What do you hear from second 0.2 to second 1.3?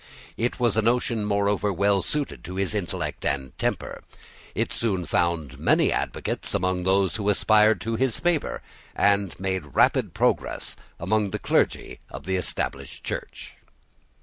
It was a notion,